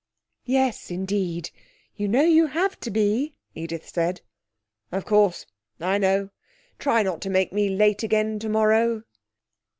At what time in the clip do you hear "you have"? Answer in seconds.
2.23-2.79